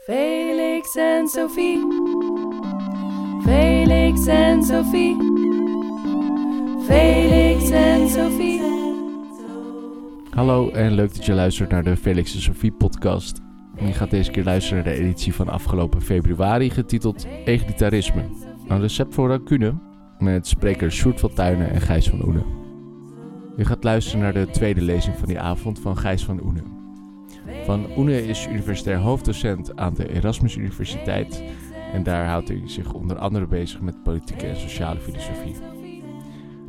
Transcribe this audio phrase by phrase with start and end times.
[0.00, 1.78] Felix en Sophie.
[3.42, 5.16] Felix en Sophie.
[6.86, 8.60] Felix en Sophie.
[10.30, 13.40] Hallo en leuk dat je luistert naar de Felix en Sophie podcast.
[13.76, 18.24] Je gaat deze keer luisteren naar de editie van afgelopen februari getiteld Egalitarisme.
[18.68, 19.74] Een recept voor rancune
[20.18, 22.46] met sprekers Sjoerd van Tuinen en Gijs van Oenen.
[23.56, 26.79] Je gaat luisteren naar de tweede lezing van die avond van Gijs van Oenen.
[27.70, 31.42] Van Oene is universitair hoofddocent aan de Erasmus Universiteit
[31.92, 35.54] en daar houdt hij zich onder andere bezig met politieke en sociale filosofie.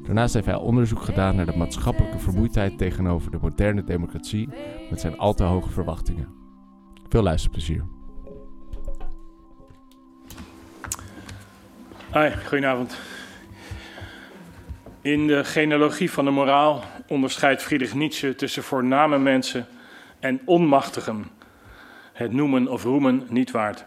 [0.04, 4.50] Daarnaast heeft hij onderzoek gedaan naar de maatschappelijke vermoeidheid tegenover de moderne democratie
[4.90, 6.28] met zijn al te hoge verwachtingen.
[7.10, 7.86] Veel luisterplezier.
[12.14, 13.00] Hi, goedenavond.
[15.02, 19.68] In de genealogie van de moraal onderscheidt Friedrich Nietzsche tussen voorname mensen
[20.22, 21.26] en onmachtigen,
[22.14, 23.86] het noemen of roemen niet waard.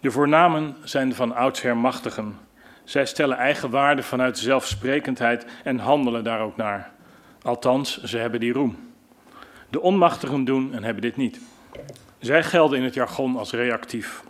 [0.00, 2.38] De voornamen zijn van oudsher machtigen.
[2.84, 6.90] Zij stellen eigen waarde vanuit zelfsprekendheid en handelen daar ook naar.
[7.42, 8.76] Althans, ze hebben die roem.
[9.70, 11.40] De onmachtigen doen en hebben dit niet.
[12.18, 14.22] Zij gelden in het jargon als reactief.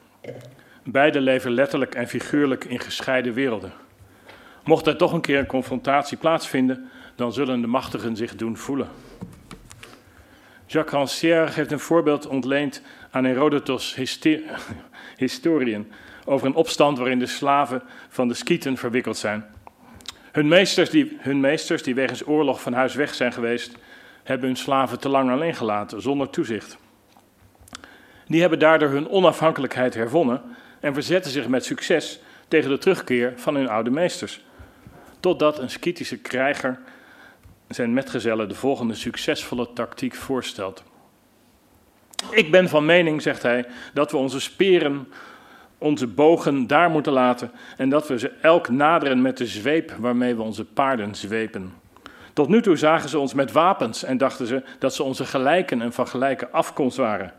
[0.84, 3.72] Beide leven letterlijk en figuurlijk in gescheiden werelden.
[4.64, 8.88] Mocht er toch een keer een confrontatie plaatsvinden, dan zullen de machtigen zich doen voelen.
[10.70, 13.94] Jacques Rancière heeft een voorbeeld ontleend aan Herodotus'
[15.16, 15.92] historien
[16.24, 19.44] over een opstand waarin de slaven van de Skieten verwikkeld zijn.
[20.32, 23.76] Hun meesters, die, hun meesters, die wegens oorlog van huis weg zijn geweest,
[24.22, 26.78] hebben hun slaven te lang alleen gelaten, zonder toezicht.
[28.26, 30.42] Die hebben daardoor hun onafhankelijkheid herwonnen
[30.80, 34.44] en verzetten zich met succes tegen de terugkeer van hun oude meesters.
[35.20, 36.78] Totdat een Skitische krijger
[37.68, 40.82] zijn metgezellen de volgende succesvolle tactiek voorstelt.
[42.30, 45.08] Ik ben van mening, zegt hij, dat we onze speren,
[45.78, 50.34] onze bogen daar moeten laten en dat we ze elk naderen met de zweep waarmee
[50.34, 51.72] we onze paarden zwepen.
[52.32, 55.82] Tot nu toe zagen ze ons met wapens en dachten ze dat ze onze gelijken
[55.82, 57.32] en van gelijke afkomst waren.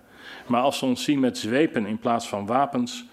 [0.47, 3.05] Maar als ze ons zien met zwepen in plaats van wapens,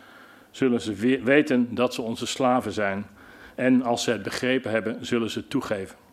[0.51, 3.07] zullen ze weten dat ze onze slaven zijn.
[3.55, 6.06] En als ze het begrepen hebben, zullen ze toegeven.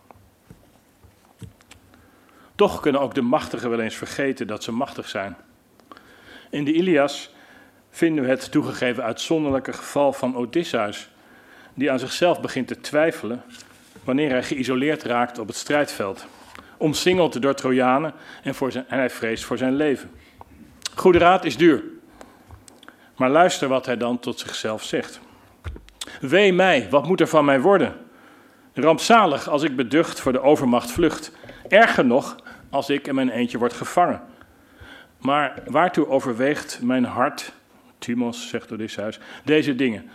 [2.56, 5.38] Toch kunnen ook de machtigen wel eens vergeten dat ze machtig zijn.
[6.50, 7.34] In de Ilias
[7.90, 11.10] vinden we het toegegeven uitzonderlijke geval van Odysseus,
[11.74, 13.44] die aan zichzelf begint te twijfelen
[14.04, 16.26] wanneer hij geïsoleerd raakt op het strijdveld,
[16.78, 18.14] omsingeld door Trojanen
[18.44, 20.12] en, voor zijn, hij vreest voor zijn leven.
[20.96, 21.84] Goede raad is duur,
[23.16, 25.20] maar luister wat hij dan tot zichzelf zegt.
[26.22, 27.96] Wee mij, wat moet er van mij worden?
[28.74, 31.32] Rampzalig als ik beducht voor de overmacht vlucht.
[31.68, 32.36] Erger nog,
[32.74, 34.22] als ik in mijn eentje word gevangen.
[35.18, 37.54] Maar waartoe overweegt mijn hart,
[37.98, 40.10] Timos, zegt Odysseus, deze dingen?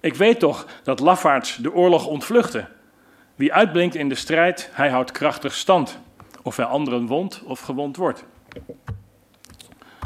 [0.00, 2.68] Ik weet toch dat lafaards de oorlog ontvluchten.
[3.34, 5.98] Wie uitblinkt in de strijd, hij houdt krachtig stand.
[6.42, 8.24] Of hij anderen wondt of gewond wordt.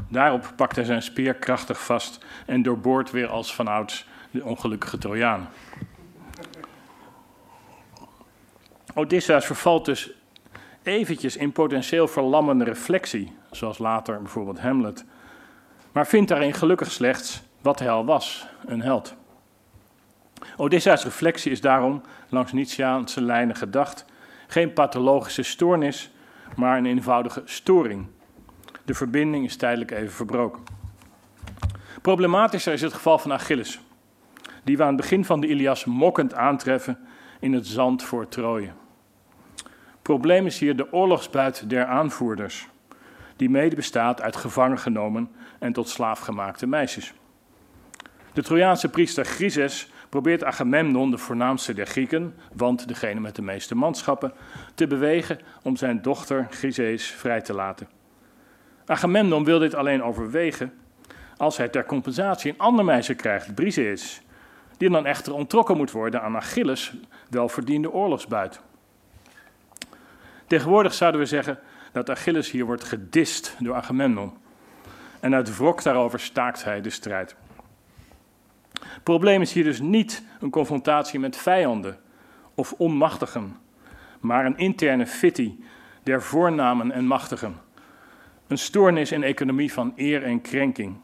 [0.08, 5.48] Daarop pakt hij zijn speer krachtig vast en doorboort weer als vanouds de ongelukkige Trojanen.
[8.94, 10.10] Odysseus vervalt dus
[10.82, 15.04] eventjes in potentieel verlammende reflectie, zoals later bijvoorbeeld Hamlet,
[15.92, 19.14] maar vindt daarin gelukkig slechts wat hij al was, een held.
[20.56, 24.04] Odysseus' reflectie is daarom, langs Nietzscheaanse lijnen gedacht,
[24.46, 26.10] geen pathologische stoornis,
[26.56, 28.06] maar een eenvoudige storing.
[28.84, 30.62] De verbinding is tijdelijk even verbroken.
[32.02, 33.80] Problematischer is het geval van Achilles,
[34.64, 36.98] die we aan het begin van de Ilias mokkend aantreffen
[37.40, 38.70] in het zand voor Troje
[40.02, 42.68] probleem is hier de oorlogsbuit der aanvoerders,
[43.36, 47.12] die mede bestaat uit gevangen genomen en tot slaaf gemaakte meisjes.
[48.32, 53.74] De Trojaanse priester Chryses probeert Agamemnon, de voornaamste der Grieken, want degene met de meeste
[53.74, 54.32] manschappen,
[54.74, 57.88] te bewegen om zijn dochter Chryseis vrij te laten.
[58.86, 60.72] Agamemnon wil dit alleen overwegen
[61.36, 64.22] als hij ter compensatie een ander meisje krijgt, Briseis,
[64.76, 66.92] die dan echter ontrokken moet worden aan Achilles'
[67.30, 68.60] welverdiende oorlogsbuit.
[70.50, 71.58] Tegenwoordig zouden we zeggen
[71.92, 74.32] dat Achilles hier wordt gedist door Agamemnon.
[75.20, 77.36] En uit wrok daarover staakt hij de strijd.
[78.72, 81.98] Het probleem is hier dus niet een confrontatie met vijanden
[82.54, 83.56] of onmachtigen,
[84.20, 85.54] maar een interne fitty
[86.02, 87.56] der voornamen en machtigen.
[88.46, 90.96] Een stoornis in economie van eer en krenking.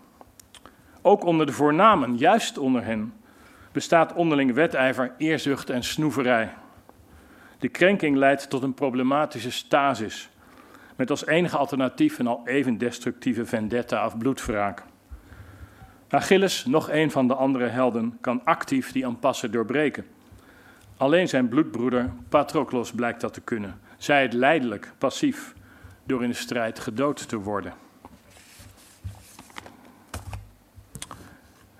[1.02, 3.14] Ook onder de voornamen, juist onder hen,
[3.72, 6.52] bestaat onderling wedijver, eerzucht en snoeverij.
[7.58, 10.30] De krenking leidt tot een problematische stasis,
[10.96, 14.82] met als enige alternatief een al even destructieve vendetta of bloedwraak.
[16.08, 20.06] Achilles, nog een van de andere helden, kan actief die impasse doorbreken.
[20.96, 23.80] Alleen zijn bloedbroeder Patroklos blijkt dat te kunnen.
[23.96, 25.54] Zij het leidelijk, passief,
[26.04, 27.72] door in de strijd gedood te worden.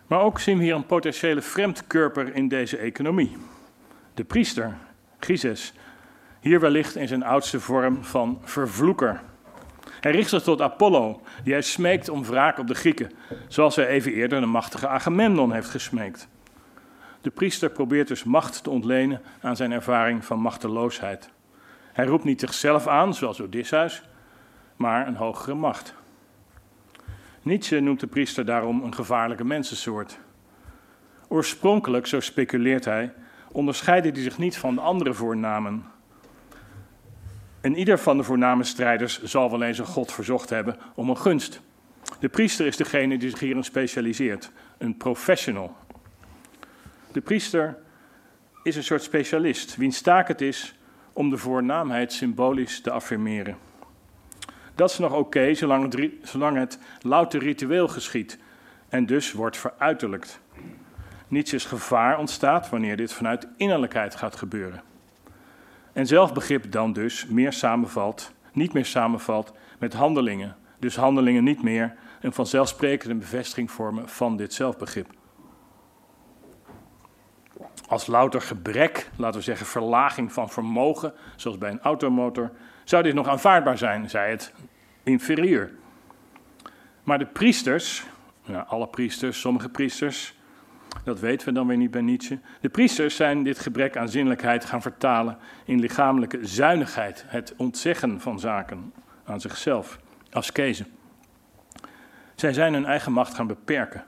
[0.07, 3.37] Maar ook zien we hier een potentiële vreemdkörper in deze economie.
[4.15, 4.77] De priester,
[5.19, 5.73] Gyses,
[6.41, 9.23] hier wellicht in zijn oudste vorm van vervloeker.
[10.01, 13.11] Hij richt zich tot Apollo, die hij smeekt om wraak op de Grieken,
[13.49, 16.29] zoals hij even eerder de machtige Agamemnon heeft gesmeekt.
[17.21, 21.31] De priester probeert dus macht te ontlenen aan zijn ervaring van machteloosheid.
[21.93, 24.03] Hij roept niet zichzelf aan, zoals Odysseus,
[24.77, 25.95] maar een hogere macht.
[27.43, 30.19] Nietzsche noemt de priester daarom een gevaarlijke mensensoort.
[31.29, 33.13] Oorspronkelijk, zo speculeert hij,
[33.57, 35.85] onderscheidde hij zich niet van de andere voornamen.
[37.61, 41.19] En ieder van de voorname strijders zal wel eens een god verzocht hebben om een
[41.19, 41.61] gunst.
[42.21, 45.77] De priester is degene die zich hierin specialiseert, een professional.
[47.13, 47.77] De priester
[48.63, 50.75] is een soort specialist, wiens taak het is
[51.13, 53.57] om de voornaamheid symbolisch te affirmeren.
[54.75, 58.39] Dat is nog oké zolang, het, zolang het louter ritueel geschiet
[58.89, 60.41] en dus wordt veruiterlijkt.
[61.29, 64.83] Nietzsche's gevaar ontstaat wanneer dit vanuit innerlijkheid gaat gebeuren.
[65.93, 70.57] En zelfbegrip dan dus meer samenvalt, niet meer samenvalt met handelingen.
[70.79, 75.07] Dus handelingen niet meer een vanzelfsprekende bevestiging vormen van dit zelfbegrip.
[77.89, 82.51] Als louter gebrek, laten we zeggen verlaging van vermogen, zoals bij een automotor,
[82.85, 84.53] zou dit nog aanvaardbaar zijn, zij het
[85.03, 85.73] inferieur.
[87.03, 88.05] Maar de priesters,
[88.67, 90.35] alle priesters, sommige priesters,
[91.05, 92.39] dat weten we dan weer niet bij Nietzsche.
[92.61, 98.41] De priesters zijn dit gebrek aan zinnelijkheid gaan vertalen in lichamelijke zuinigheid, het ontzeggen van
[98.41, 98.93] zaken
[99.25, 99.99] aan zichzelf,
[100.31, 100.87] ascese.
[102.35, 104.05] Zij zijn hun eigen macht gaan beperken.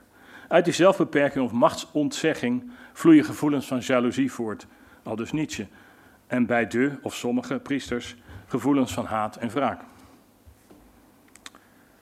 [0.47, 4.67] Uit die zelfbeperking of machtsontzegging vloeien gevoelens van jaloezie voort,
[5.03, 5.67] al dus Nietzsche.
[6.27, 8.15] En bij de, of sommige priesters,
[8.47, 9.81] gevoelens van haat en wraak.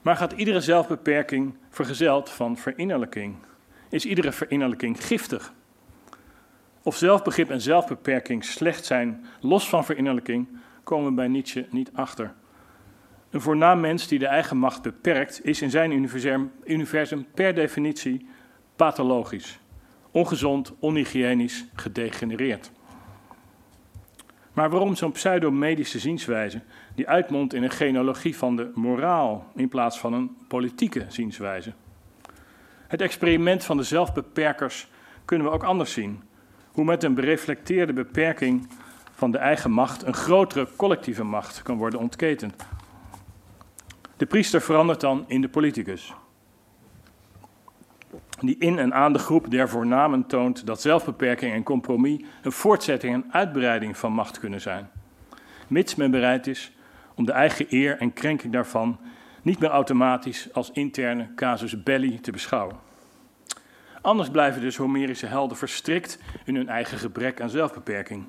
[0.02, 3.36] Maar gaat iedere zelfbeperking vergezeld van verinnerlijking?
[3.90, 5.54] Is iedere verinnerlijking giftig?
[6.84, 10.48] Of zelfbegrip en zelfbeperking slecht zijn, los van verinnerlijking,
[10.84, 12.34] komen we bij Nietzsche niet achter.
[13.30, 15.92] Een voornaam mens die de eigen macht beperkt, is in zijn
[16.66, 18.28] universum, per definitie
[18.76, 19.60] pathologisch,
[20.12, 22.72] ongezond, onhygiënisch, gedegenereerd.
[24.54, 26.62] Maar waarom zo'n pseudomedische zienswijze
[26.96, 31.74] die uitmondt in een genealogie van de moraal in plaats van een politieke zienswijze?
[32.88, 34.88] Het experiment van de zelfbeperkers
[35.26, 36.24] kunnen we ook anders zien.
[36.72, 38.68] Hoe met een bereflecteerde beperking
[39.12, 42.66] van de eigen macht een grotere collectieve macht kan worden ontketend.
[44.18, 46.14] De priester verandert dan in de politicus.
[48.40, 53.14] Die in en aan de groep der voornamen toont dat zelfbeperking en compromis een voortzetting
[53.14, 54.90] en uitbreiding van macht kunnen zijn.
[55.68, 56.72] Mits men bereid is
[57.16, 59.00] om de eigen eer en krenking daarvan
[59.42, 62.76] niet meer automatisch als interne casus belli te beschouwen.
[64.02, 68.26] Anders blijven dus Homerische helden verstrikt in hun eigen gebrek aan zelfbeperking.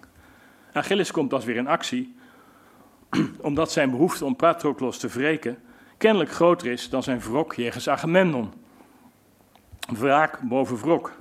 [0.72, 2.14] Achilles komt pas weer in actie,
[3.40, 5.58] omdat zijn behoefte om Patroklos te wreken
[5.98, 8.52] kennelijk groter is dan zijn wrok jegens Agamemnon.
[9.88, 11.12] Wraak boven wrok.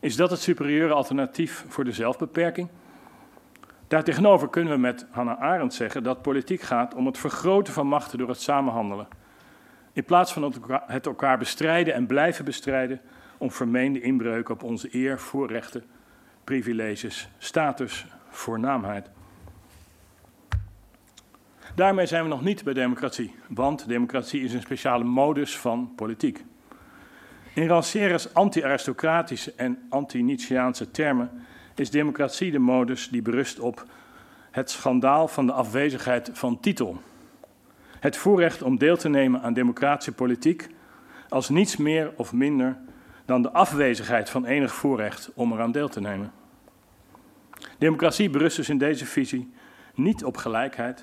[0.00, 2.68] Is dat het superieure alternatief voor de zelfbeperking?
[3.90, 8.18] Daartegenover kunnen we met Hannah Arendt zeggen dat politiek gaat om het vergroten van machten
[8.18, 9.08] door het samenhandelen.
[9.92, 10.54] In plaats van
[10.86, 13.00] het elkaar bestrijden en blijven bestrijden
[13.38, 15.84] om vermeende inbreuken op onze eer, voorrechten,
[16.44, 19.10] privileges, status, voornaamheid.
[21.74, 26.44] Daarmee zijn we nog niet bij democratie, want democratie is een speciale modus van politiek.
[27.54, 31.30] In Rancière's anti-aristocratische en anti-Nietzscheaanse termen
[31.80, 33.84] is democratie de modus die berust op
[34.50, 37.00] het schandaal van de afwezigheid van titel.
[38.00, 40.68] Het voorrecht om deel te nemen aan democratische politiek
[41.28, 42.76] als niets meer of minder
[43.24, 46.32] dan de afwezigheid van enig voorrecht om eraan deel te nemen.
[47.78, 49.52] Democratie berust dus in deze visie
[49.94, 51.02] niet op gelijkheid,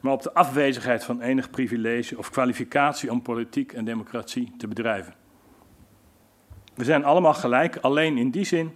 [0.00, 5.14] maar op de afwezigheid van enig privilege of kwalificatie om politiek en democratie te bedrijven.
[6.74, 8.72] We zijn allemaal gelijk, alleen in die zin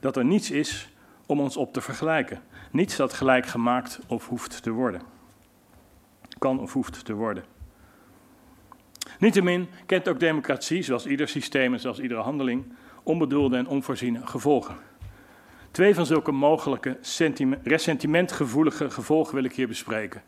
[0.00, 0.88] dat er niets is
[1.26, 2.42] om ons op te vergelijken.
[2.70, 5.00] Niets dat gelijk gemaakt of hoeft te worden.
[6.38, 7.44] Kan of hoeft te worden.
[9.18, 14.76] Niettemin kent ook democratie, zoals ieder systeem en zoals iedere handeling, onbedoelde en onvoorziene gevolgen.
[15.70, 16.98] Twee van zulke mogelijke
[17.62, 20.22] ressentimentgevoelige gevolgen wil ik hier bespreken,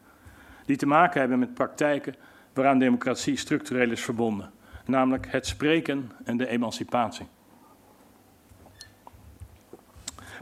[0.66, 2.14] die te maken hebben met praktijken
[2.54, 4.50] waaraan democratie structureel is verbonden
[4.90, 7.26] namelijk het spreken en de emancipatie.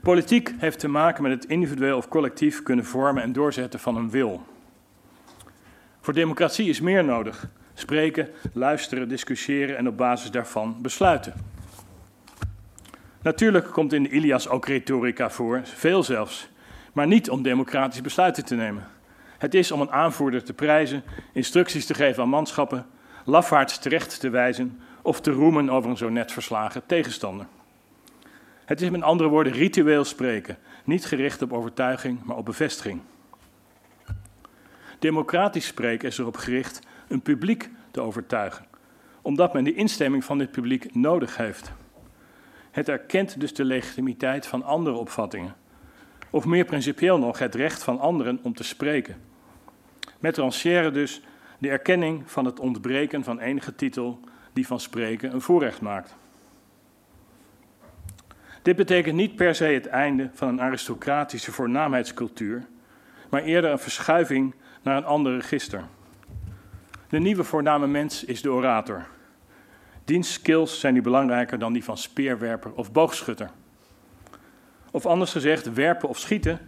[0.02, 4.10] Politiek heeft te maken met het individueel of collectief kunnen vormen en doorzetten van een
[4.10, 4.46] wil.
[6.00, 7.48] Voor democratie is meer nodig.
[7.74, 11.34] Spreken, luisteren, discussiëren en op basis daarvan besluiten.
[13.22, 16.48] Natuurlijk komt in de Ilias ook retorica voor, veel zelfs,
[16.92, 18.86] maar niet om democratische besluiten te nemen.
[19.38, 21.02] Het is om een aanvoerder te prijzen,
[21.32, 22.86] instructies te geven aan manschappen,
[23.24, 27.46] lafaards terecht te wijzen of te roemen over een zo net verslagen tegenstander.
[28.68, 33.00] Het is met andere woorden ritueel spreken, niet gericht op overtuiging, maar op bevestiging.
[34.98, 38.66] Democratisch spreken is erop gericht een publiek te overtuigen,
[39.22, 41.72] omdat men de instemming van dit publiek nodig heeft.
[42.70, 45.54] Het erkent dus de legitimiteit van andere opvattingen,
[46.30, 49.20] of meer principieel nog het recht van anderen om te spreken.
[50.18, 51.22] Met rancière dus
[51.58, 54.20] de erkenning van het ontbreken van enige titel
[54.52, 56.16] die van spreken een voorrecht maakt.
[58.68, 62.66] Dit betekent niet per se het einde van een aristocratische voornaamheidscultuur,
[63.30, 65.84] maar eerder een verschuiving naar een ander register.
[67.08, 69.06] De nieuwe voorname mens is de orator.
[70.04, 73.50] Diens skills zijn nu belangrijker dan die van speerwerper of boogschutter.
[74.90, 76.58] Of anders gezegd, werpen of schieten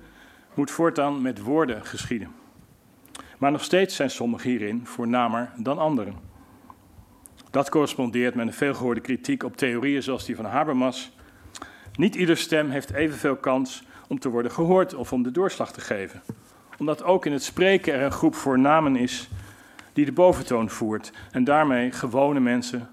[0.55, 2.33] moet voortaan met woorden geschieden.
[3.39, 6.15] Maar nog steeds zijn sommigen hierin voornamer dan anderen.
[7.51, 11.19] Dat correspondeert met een veelgehoorde kritiek op theorieën zoals die van Habermas.
[11.95, 15.81] Niet ieder stem heeft evenveel kans om te worden gehoord of om de doorslag te
[15.81, 16.23] geven.
[16.79, 19.29] Omdat ook in het spreken er een groep voornamen is
[19.93, 22.91] die de boventoon voert en daarmee gewone mensen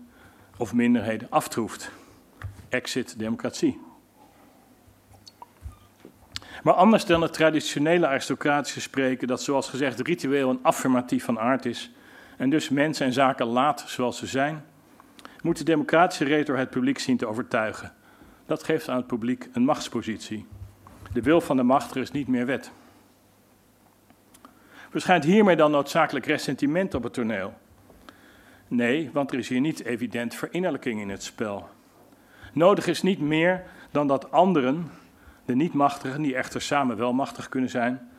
[0.58, 1.92] of minderheden aftroeft.
[2.70, 3.80] Exit democratie.
[6.64, 11.66] Maar anders dan het traditionele aristocratische spreken, dat zoals gezegd ritueel en affirmatief van aard
[11.66, 11.92] is,
[12.38, 14.66] en dus mensen en zaken laat zoals ze zijn,
[15.42, 17.94] moet de democratische retor het publiek zien te overtuigen.
[18.48, 20.46] Dat geeft aan het publiek een machtspositie.
[21.14, 22.72] De wil van de machtiger is niet meer wet.
[24.90, 27.54] Verschijnt hiermee dan noodzakelijk ressentiment op het toneel?
[28.68, 31.70] Nee, want er is hier niet evident verinnerlijking in het spel.
[32.54, 34.92] Nodig is niet meer dan dat anderen,
[35.46, 38.10] de niet-machtigen, die echter samen wel machtig kunnen zijn,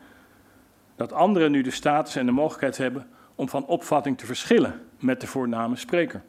[0.97, 5.21] dat anderen nu de status en de mogelijkheid hebben om van opvatting te verschillen met
[5.21, 6.23] de voorname spreker.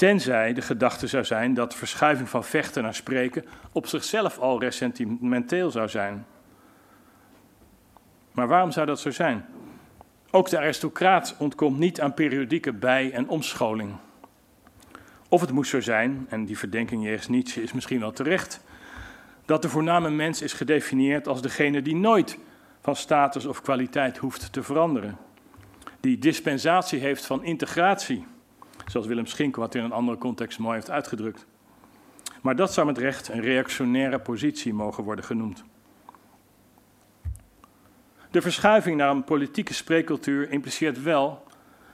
[0.00, 5.70] Tenzij de gedachte zou zijn dat verschuiving van vechten naar spreken op zichzelf al ressentimenteel
[5.70, 6.26] zou zijn.
[8.32, 9.44] Maar waarom zou dat zo zijn?
[10.30, 13.92] Ook de aristocraat ontkomt niet aan periodieke bij- en omscholing.
[15.28, 18.60] Of het moest zo zijn, en die verdenking jegens Nietzsche is misschien wel terecht,
[19.44, 22.38] dat de voorname mens is gedefinieerd als degene die nooit
[22.80, 25.16] van status of kwaliteit hoeft te veranderen.
[26.00, 28.26] Die dispensatie heeft van integratie,
[28.90, 31.46] zoals Willem Schinkel wat in een andere context mooi heeft uitgedrukt.
[32.42, 35.64] Maar dat zou met recht een reactionaire positie mogen worden genoemd.
[38.30, 41.46] De verschuiving naar een politieke spreekcultuur impliceert wel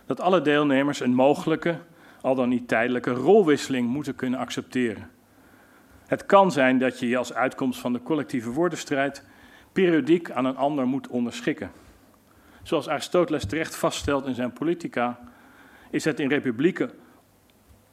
[0.06, 1.78] dat alle deelnemers een mogelijke,
[2.20, 5.10] al dan niet tijdelijke, rolwisseling moeten kunnen accepteren.
[6.06, 9.24] Het kan zijn dat je je als uitkomst van de collectieve woordenstrijd
[9.72, 11.70] periodiek aan een ander moet onderschikken.
[12.62, 15.18] Zoals Aristoteles terecht vaststelt in zijn Politica,
[15.96, 16.90] is het in republieken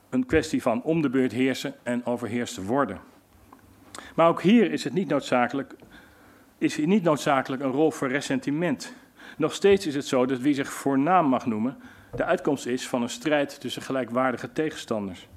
[0.10, 3.00] een kwestie van om de beurt heersen en overheerst worden.
[4.15, 5.75] Maar ook hier is het niet noodzakelijk
[6.57, 8.93] is niet noodzakelijk een rol voor ressentiment.
[9.38, 11.77] Nog steeds is het zo dat wie zich voornaam mag noemen,
[12.15, 15.27] de uitkomst is van een strijd tussen gelijkwaardige tegenstanders.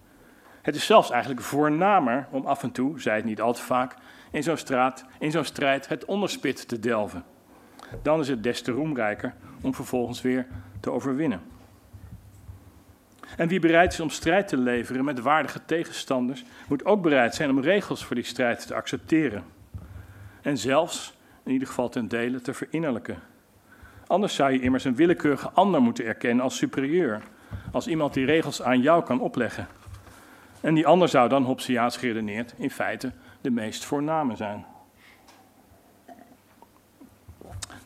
[0.62, 3.94] Het is zelfs eigenlijk voornamer om af en toe, zij het niet al te vaak,
[4.30, 7.24] in zo'n, straat, in zo'n strijd het onderspit te delven.
[8.02, 10.46] Dan is het des te roemrijker om vervolgens weer
[10.80, 11.54] te overwinnen.
[13.36, 17.50] En wie bereid is om strijd te leveren met waardige tegenstanders, moet ook bereid zijn
[17.50, 19.44] om regels voor die strijd te accepteren.
[20.42, 21.14] En zelfs
[21.44, 23.18] in ieder geval ten dele, te verinnerlijken.
[24.06, 27.22] Anders zou je immers een willekeurige ander moeten erkennen als superieur,
[27.72, 29.66] als iemand die regels aan jou kan opleggen.
[30.60, 34.66] En die ander zou dan, Hobbesiaans geredeneerd, in feite de meest voorname zijn.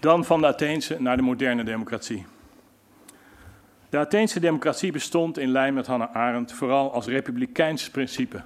[0.00, 2.26] Dan van de Atheense naar de moderne democratie.
[3.90, 8.42] De Atheense democratie bestond in lijn met Hannah Arendt vooral als republikeins principe.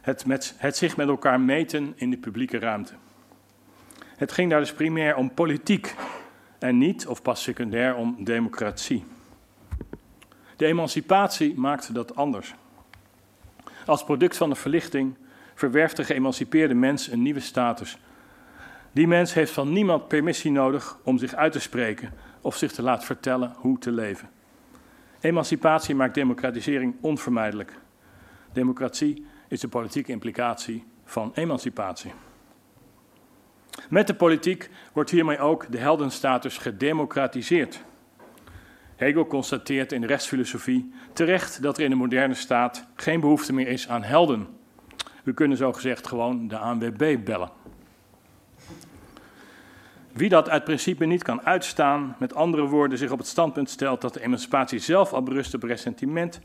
[0.00, 2.92] Het, met, het zich met elkaar meten in de publieke ruimte.
[4.16, 5.94] Het ging daar dus primair om politiek
[6.58, 9.04] en niet, of pas secundair, om democratie.
[10.56, 12.54] De emancipatie maakte dat anders.
[13.86, 15.14] Als product van de verlichting
[15.54, 17.98] verwerft de geëmancipeerde mens een nieuwe status.
[18.92, 22.82] Die mens heeft van niemand permissie nodig om zich uit te spreken of zich te
[22.82, 24.34] laten vertellen hoe te leven.
[25.20, 27.78] Emancipatie maakt democratisering onvermijdelijk.
[28.52, 32.12] Democratie is de politieke implicatie van emancipatie.
[33.88, 37.84] Met de politiek wordt hiermee ook de heldenstatus gedemocratiseerd.
[38.96, 43.68] Hegel constateert in de rechtsfilosofie terecht dat er in de moderne staat geen behoefte meer
[43.68, 44.46] is aan helden.
[45.24, 47.50] We kunnen zo gezegd gewoon de ANWB bellen.
[50.16, 54.00] Wie dat uit principe niet kan uitstaan, met andere woorden zich op het standpunt stelt
[54.00, 56.40] dat de emancipatie zelf al berust op ressentiment,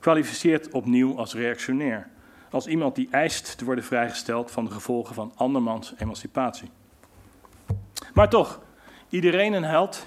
[0.00, 2.08] kwalificeert opnieuw als reactionair.
[2.50, 6.70] Als iemand die eist te worden vrijgesteld van de gevolgen van andermans emancipatie.
[8.14, 8.60] Maar toch,
[9.08, 10.06] iedereen een held,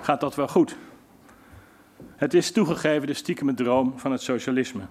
[0.00, 0.76] gaat dat wel goed.
[2.16, 4.82] Het is toegegeven de stiekeme droom van het socialisme.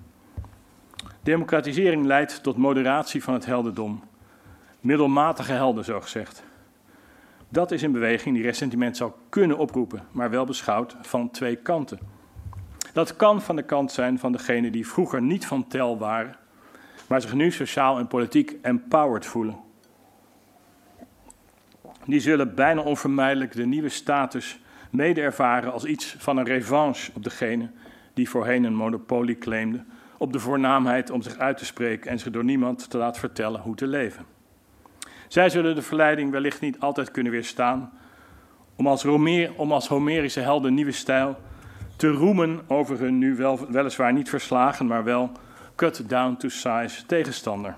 [1.23, 4.03] Democratisering leidt tot moderatie van het heldendom.
[4.79, 6.46] Middelmatige helden, zo gezegd.
[7.49, 11.99] Dat is een beweging die ressentiment zou kunnen oproepen, maar wel beschouwd van twee kanten.
[12.93, 16.35] Dat kan van de kant zijn van degenen die vroeger niet van tel waren,
[17.07, 19.57] maar zich nu sociaal en politiek empowered voelen.
[22.05, 27.23] Die zullen bijna onvermijdelijk de nieuwe status mede ervaren als iets van een revanche op
[27.23, 27.69] degene
[28.13, 29.83] die voorheen een monopolie claimde,
[30.17, 33.61] op de voornaamheid om zich uit te spreken en zich door niemand te laten vertellen
[33.61, 34.36] hoe te leven.
[35.27, 37.91] Zij zullen de verleiding wellicht niet altijd kunnen weerstaan
[38.75, 41.37] om als, Romeer, om als Homerische helden nieuwe stijl
[41.95, 45.31] te roemen over hun nu wel, weliswaar niet verslagen, maar wel
[45.75, 47.75] cut down to size tegenstander.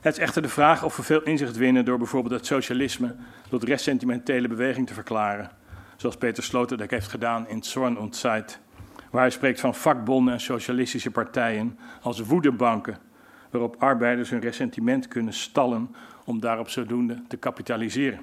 [0.00, 3.14] Het is echter de vraag of we veel inzicht winnen door bijvoorbeeld het socialisme
[3.48, 5.50] tot ressentimentele beweging te verklaren,
[5.96, 8.60] zoals Peter Sloterdijk heeft gedaan in Zorn und Zeit,
[9.10, 12.98] waar hij spreekt van vakbonden en socialistische partijen als woedebanken
[13.58, 15.94] waarop arbeiders hun ressentiment kunnen stallen
[16.24, 18.20] om daarop zodoende te kapitaliseren.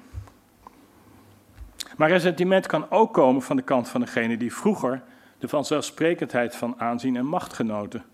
[1.96, 5.02] Maar ressentiment kan ook komen van de kant van degene die vroeger
[5.38, 8.04] de vanzelfsprekendheid van aanzien en macht genoten.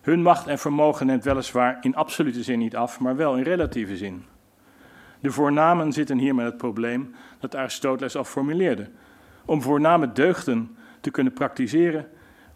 [0.00, 3.96] Hun macht en vermogen neemt weliswaar in absolute zin niet af, maar wel in relatieve
[3.96, 4.24] zin.
[5.20, 8.90] De voornamen zitten hier met het probleem dat Aristoteles al formuleerde.
[9.44, 12.08] Om voorname deugden te kunnen praktiseren,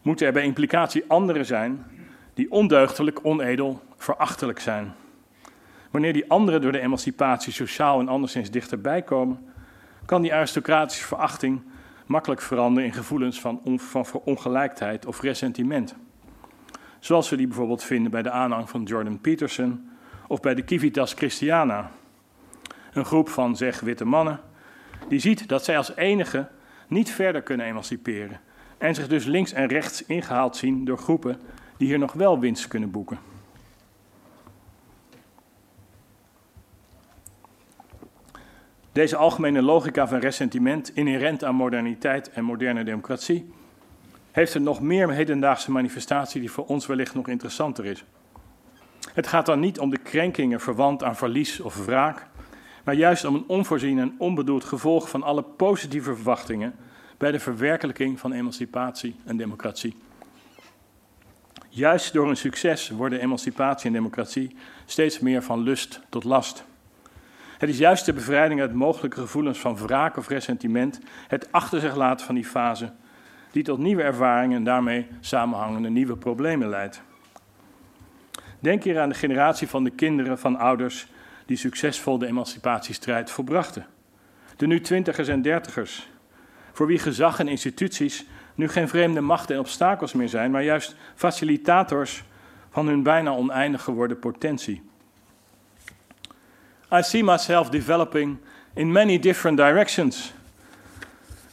[0.03, 1.85] moeten er bij implicatie anderen zijn
[2.37, 4.95] die ondeugdelijk, onedel, verachtelijk zijn.
[5.91, 9.53] Wanneer die anderen door de emancipatie sociaal en anderszins dichterbij komen,
[10.05, 11.63] kan die aristocratische verachting
[12.07, 15.95] makkelijk veranderen in gevoelens van, van ongelijkheid of ressentiment.
[16.99, 19.91] Zoals we die bijvoorbeeld vinden bij de aanhang van Jordan Peterson
[20.27, 21.91] of bij de Civitas Christiana.
[22.93, 24.41] Een groep van zeg witte mannen
[25.09, 26.49] die ziet dat zij als enige
[26.89, 28.41] niet verder kunnen emanciperen
[28.79, 31.41] en zich dus links en rechts ingehaald zien door groepen
[31.77, 33.19] die hier nog wel winst kunnen boeken.
[38.93, 43.51] Deze algemene logica van ressentiment, inherent aan moderniteit en moderne democratie,
[44.31, 48.05] heeft een nog meer hedendaagse manifestatie die voor ons wellicht nog interessanter is.
[49.15, 52.27] Het gaat dan niet om de krenkingen verwant aan verlies of wraak,
[52.85, 56.75] maar juist om een onvoorzien en onbedoeld gevolg van alle positieve verwachtingen
[57.19, 59.97] bij de verwerkelijking van emancipatie en democratie.
[61.77, 66.65] Juist door hun succes worden emancipatie en democratie steeds meer van lust tot last.
[67.59, 71.97] Het is juist de bevrijding uit mogelijke gevoelens van wraak of ressentiment, het achter zich
[71.97, 72.93] laten van die fase,
[73.51, 77.03] die tot nieuwe ervaringen en daarmee samenhangende nieuwe problemen leidt.
[78.61, 81.07] Denk hier aan de generatie van de kinderen van ouders
[81.47, 83.87] die succesvol de emancipatiestrijd volbrachten.
[84.57, 86.09] De nu twintigers en dertigers,
[86.73, 88.27] voor wie gezag en instituties
[88.57, 92.25] nu geen vreemde machten en obstakels meer zijn, maar juist facilitators
[92.71, 94.83] van hun bijna oneindig geworden potentie.
[96.93, 98.37] I see myself developing
[98.75, 100.33] in many different directions,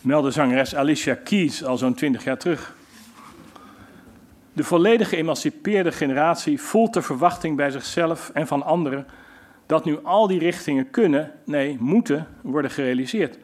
[0.02, 2.76] meldde zangeres Alicia Keys al zo'n twintig jaar terug.
[4.54, 9.08] De volledig geëmancipeerde generatie voelt de verwachting bij zichzelf en van anderen
[9.66, 13.38] dat nu al die richtingen kunnen, nee, moeten worden gerealiseerd.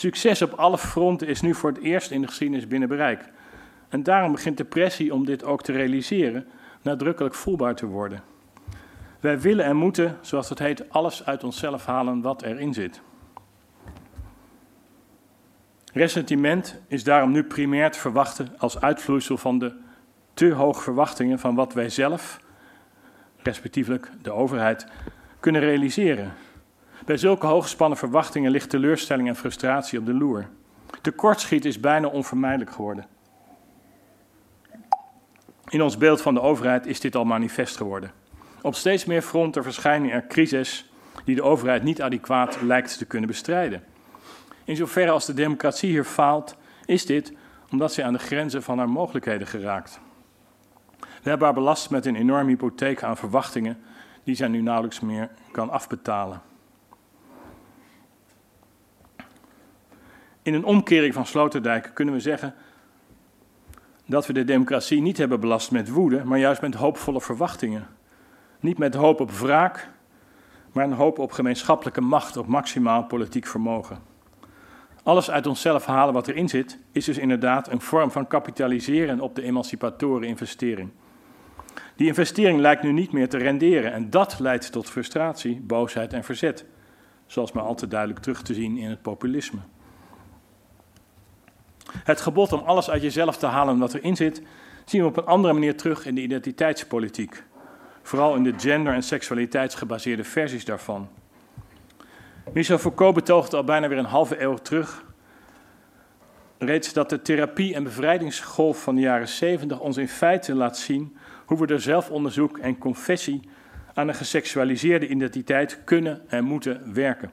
[0.00, 3.24] Succes op alle fronten is nu voor het eerst in de geschiedenis binnen bereik.
[3.88, 6.46] En daarom begint de pressie om dit ook te realiseren
[6.82, 8.22] nadrukkelijk voelbaar te worden.
[9.20, 13.00] Wij willen en moeten, zoals het heet, alles uit onszelf halen wat erin zit.
[15.92, 19.76] Ressentiment is daarom nu primair te verwachten als uitvloeisel van de
[20.34, 22.40] te hoge verwachtingen van wat wij zelf,
[23.36, 24.86] respectievelijk de overheid,
[25.40, 26.32] kunnen realiseren.
[27.10, 30.48] Bij zulke hooggespannen verwachtingen ligt teleurstelling en frustratie op de loer.
[31.00, 33.06] Tekortschiet is bijna onvermijdelijk geworden.
[35.68, 38.12] In ons beeld van de overheid is dit al manifest geworden.
[38.62, 40.90] Op steeds meer fronten verschijnen er crises
[41.24, 43.84] die de overheid niet adequaat lijkt te kunnen bestrijden.
[44.64, 47.32] In zoverre als de democratie hier faalt, is dit
[47.70, 50.00] omdat zij aan de grenzen van haar mogelijkheden geraakt.
[50.98, 53.78] We hebben haar belast met een enorme hypotheek aan verwachtingen
[54.24, 56.48] die zij nu nauwelijks meer kan afbetalen.
[60.42, 62.54] In een omkering van Sloterdijk kunnen we zeggen
[64.06, 67.86] dat we de democratie niet hebben belast met woede, maar juist met hoopvolle verwachtingen.
[68.60, 69.88] Niet met hoop op wraak,
[70.72, 73.98] maar een hoop op gemeenschappelijke macht, op maximaal politiek vermogen.
[75.02, 79.34] Alles uit onszelf halen wat erin zit, is dus inderdaad een vorm van kapitaliseren op
[79.34, 80.90] de emancipatoren investering.
[81.96, 86.24] Die investering lijkt nu niet meer te renderen en dat leidt tot frustratie, boosheid en
[86.24, 86.64] verzet,
[87.26, 89.60] zoals maar al te duidelijk terug te zien in het populisme.
[92.04, 94.42] Het gebod om alles uit jezelf te halen wat erin zit,
[94.84, 97.44] zien we op een andere manier terug in de identiteitspolitiek.
[98.02, 101.08] Vooral in de gender- en seksualiteitsgebaseerde versies daarvan.
[102.52, 105.04] Michel Foucault betoogde al bijna weer een halve eeuw terug
[106.58, 111.16] reeds dat de therapie- en bevrijdingsgolf van de jaren 70 ons in feite laat zien
[111.46, 113.40] hoe we door zelfonderzoek en confessie
[113.94, 117.32] aan een geseksualiseerde identiteit kunnen en moeten werken.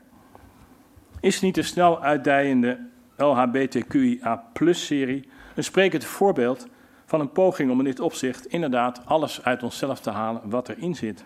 [1.20, 2.80] Is niet de snel uitdijende
[3.18, 6.68] LHBTQIA-serie een sprekend voorbeeld
[7.06, 10.96] van een poging om in dit opzicht inderdaad alles uit onszelf te halen wat erin
[10.96, 11.26] zit.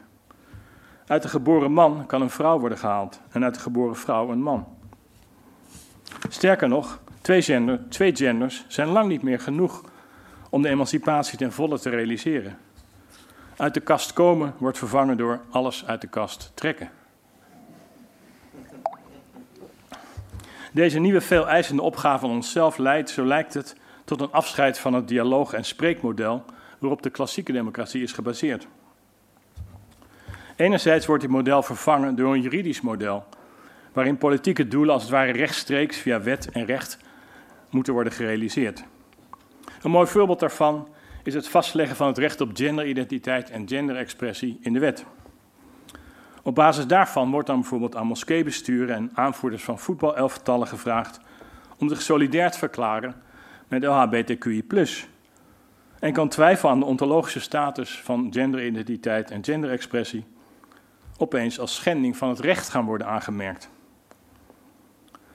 [1.07, 4.41] Uit de geboren man kan een vrouw worden gehaald en uit de geboren vrouw een
[4.41, 4.67] man.
[6.29, 9.83] Sterker nog, twee, gender, twee genders zijn lang niet meer genoeg
[10.49, 12.57] om de emancipatie ten volle te realiseren.
[13.57, 16.89] Uit de kast komen wordt vervangen door alles uit de kast trekken.
[20.71, 24.93] Deze nieuwe veel eisende opgave van onszelf leidt, zo lijkt het, tot een afscheid van
[24.93, 26.45] het dialoog- en spreekmodel
[26.79, 28.67] waarop de klassieke democratie is gebaseerd.
[30.55, 33.25] Enerzijds wordt dit model vervangen door een juridisch model,
[33.93, 36.97] waarin politieke doelen als het ware rechtstreeks via wet en recht
[37.69, 38.83] moeten worden gerealiseerd.
[39.81, 40.87] Een mooi voorbeeld daarvan
[41.23, 45.05] is het vastleggen van het recht op genderidentiteit en genderexpressie in de wet.
[46.43, 51.19] Op basis daarvan wordt dan bijvoorbeeld aan moskeebesturen en aanvoerders van voetbalelftallen gevraagd
[51.77, 53.15] om zich solidair te verklaren
[53.67, 54.65] met LHBTQI+.
[55.99, 60.25] En kan twijfel aan de ontologische status van genderidentiteit en genderexpressie
[61.17, 63.69] opeens als schending van het recht gaan worden aangemerkt.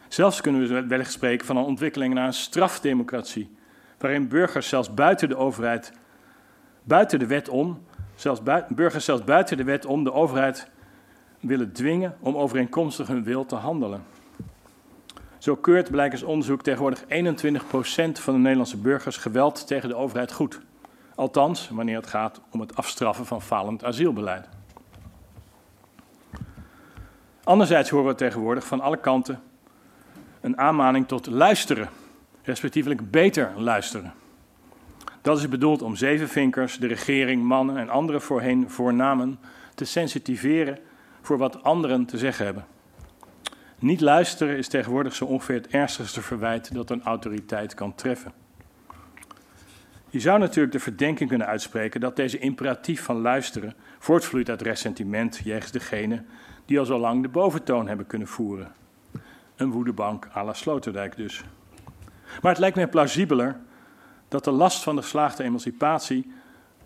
[0.08, 3.56] Zelfs kunnen we wellicht spreken van een ontwikkeling naar een strafdemocratie,
[3.98, 5.92] waarin burgers zelfs buiten de overheid,
[6.82, 7.82] buiten de wet om,
[8.14, 10.70] zelfs burgers zelfs buiten de wet om de overheid
[11.46, 14.02] willen dwingen om overeenkomstig hun wil te handelen.
[15.38, 17.06] Zo keurt blijkens onderzoek tegenwoordig 21%
[18.12, 20.60] van de Nederlandse burgers geweld tegen de overheid goed.
[21.14, 24.48] Althans, wanneer het gaat om het afstraffen van falend asielbeleid.
[27.44, 29.40] Anderzijds horen we tegenwoordig van alle kanten
[30.40, 31.88] een aanmaning tot luisteren,
[32.42, 34.12] respectievelijk beter luisteren.
[35.22, 39.38] Dat is bedoeld om zevenvinkers, de regering, mannen en andere voorheen voornamen
[39.74, 40.78] te sensitiveren
[41.26, 42.66] voor wat anderen te zeggen hebben.
[43.78, 48.32] Niet luisteren is tegenwoordig zo ongeveer het ernstigste verwijt dat een autoriteit kan treffen.
[50.10, 55.40] Je zou natuurlijk de verdenking kunnen uitspreken dat deze imperatief van luisteren voortvloeit uit ressentiment
[55.44, 56.24] jegens degene
[56.64, 58.72] die al zo lang de boventoon hebben kunnen voeren.
[59.56, 61.44] Een woedebank à la Sloterdijk dus.
[62.42, 63.56] Maar het lijkt mij plausibeler
[64.28, 66.32] dat de last van de geslaagde emancipatie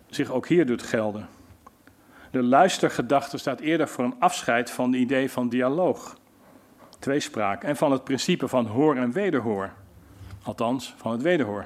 [0.09, 1.27] zich ook hier doet gelden.
[2.31, 6.17] De luistergedachte staat eerder voor een afscheid van het idee van dialoog,
[6.99, 9.73] tweespraak en van het principe van hoor en wederhoor.
[10.43, 11.65] Althans, van het wederhoor.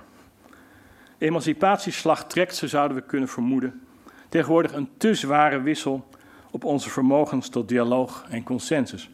[1.18, 3.82] Emancipatieslag trekt, zo zouden we kunnen vermoeden,
[4.30, 6.08] tegenwoordig een te zware wissel
[6.52, 9.10] op onze vermogens tot dialoog en consensus.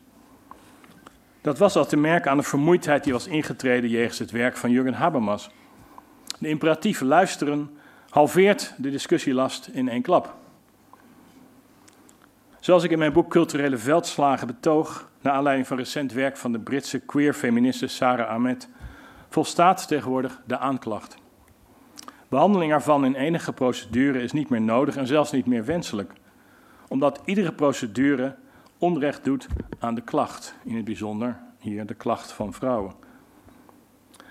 [1.41, 4.71] Dat was al te merken aan de vermoeidheid die was ingetreden jegens het werk van
[4.71, 5.49] Jurgen Habermas.
[6.39, 7.77] De imperatief luisteren
[8.09, 10.40] halveert de discussielast in één klap.
[12.61, 16.59] Zoals ik in mijn boek Culturele Veldslagen betoog, naar aanleiding van recent werk van de
[16.59, 18.69] Britse queer-feministe Sarah Ahmed,
[19.29, 21.17] volstaat tegenwoordig de aanklacht.
[22.27, 26.13] Behandeling ervan in enige procedure is niet meer nodig en zelfs niet meer wenselijk,
[26.87, 28.35] omdat iedere procedure
[28.77, 29.47] onrecht doet
[29.79, 32.93] aan de klacht, in het bijzonder hier de klacht van vrouwen.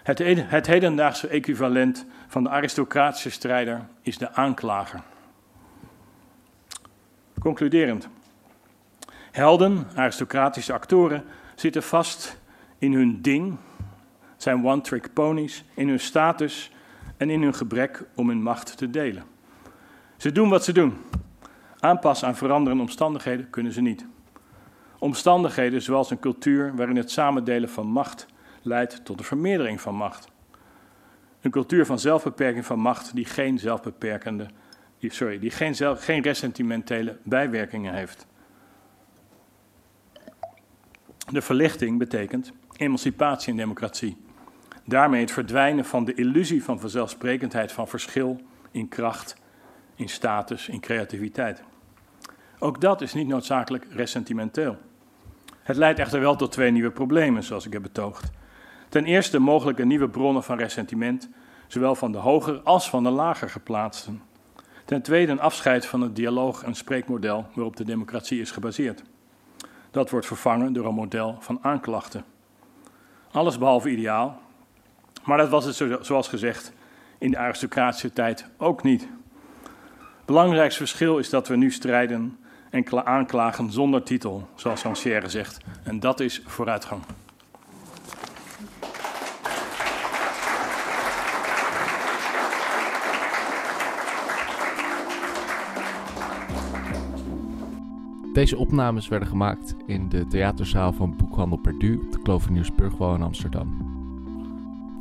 [0.03, 0.19] Het,
[0.51, 5.03] het hedendaagse equivalent van de aristocratische strijder is de aanklager.
[7.41, 8.09] Concluderend.
[9.31, 12.39] Helden, aristocratische actoren, zitten vast
[12.79, 13.57] in hun ding,
[14.37, 16.71] zijn one-trick ponies, in hun status
[17.17, 19.23] en in hun gebrek om hun macht te delen.
[20.17, 20.97] Ze doen wat ze doen.
[21.79, 24.07] Aanpassen aan veranderende omstandigheden kunnen ze niet.
[24.99, 28.27] Omstandigheden zoals een cultuur waarin het samendelen van macht
[28.63, 30.29] leidt tot een vermeerdering van macht.
[31.41, 34.47] Een cultuur van zelfbeperking van macht die geen zelfbeperkende,
[34.99, 38.27] sorry, die geen, zelf, geen resentimentele bijwerkingen heeft.
[41.31, 44.17] De verlichting betekent emancipatie en democratie.
[44.85, 48.41] Daarmee het verdwijnen van de illusie van vanzelfsprekendheid van verschil
[48.71, 49.37] in kracht,
[49.95, 51.63] in status, in creativiteit.
[52.59, 54.77] Ook dat is niet noodzakelijk resentimenteel.
[55.63, 58.31] Het leidt echter wel tot twee nieuwe problemen, zoals ik heb betoogd.
[58.89, 61.29] Ten eerste mogelijke nieuwe bronnen van ressentiment,
[61.67, 64.23] zowel van de hoger als van de lager geplaatsten.
[64.85, 69.03] Ten tweede een afscheid van het dialoog- en spreekmodel waarop de democratie is gebaseerd.
[69.91, 72.25] Dat wordt vervangen door een model van aanklachten.
[73.31, 74.41] Alles behalve ideaal,
[75.25, 76.73] maar dat was het zoals gezegd
[77.19, 79.09] in de aristocratische tijd ook niet.
[80.25, 82.39] Belangrijkste verschil is dat we nu strijden
[82.71, 85.59] en aanklagen zonder titel, zoals Rancière zegt.
[85.83, 87.03] En dat is vooruitgang.
[98.41, 103.69] Deze opnames werden gemaakt in de theaterzaal van Boekhandel Perdu op de Kloveniersburgwal in Amsterdam.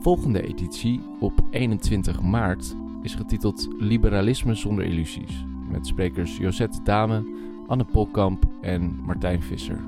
[0.02, 7.24] Volgende editie op 21 maart is getiteld Liberalisme zonder illusies, met sprekers Josette Dame,
[7.68, 9.80] Anne Polkamp en Martijn Visser.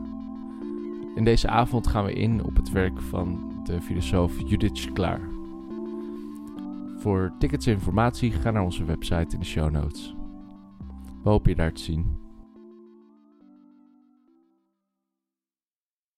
[1.15, 5.21] In deze avond gaan we in op het werk van de filosoof Judith Klaar.
[6.97, 10.15] Voor tickets en informatie ga naar onze website in de show notes.
[11.23, 12.20] We hopen je daar te zien.